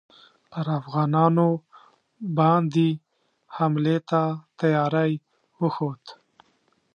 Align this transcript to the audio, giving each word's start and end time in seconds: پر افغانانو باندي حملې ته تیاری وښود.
پر 0.51 0.65
افغانانو 0.79 1.49
باندي 2.37 2.89
حملې 3.55 3.97
ته 4.09 4.21
تیاری 4.59 5.11
وښود. 5.59 6.03